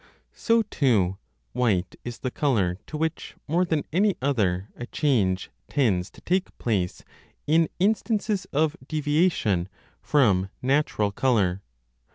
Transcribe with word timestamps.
So, 0.33 0.63
too, 0.63 1.19
white 1.53 1.95
is 2.03 2.17
the 2.21 2.31
colour 2.31 2.79
to 2.87 2.97
which 2.97 3.35
more 3.47 3.63
than 3.63 3.85
any 3.93 4.17
other 4.19 4.69
a 4.75 4.87
change 4.87 5.51
tends 5.69 6.09
to 6.09 6.21
take 6.21 6.57
place 6.57 7.03
in 7.45 7.69
instances 7.77 8.45
of 8.45 8.75
deviation 8.87 9.69
from 10.01 10.49
natural 10.63 11.11
25 11.11 11.15
colour. 11.21 11.61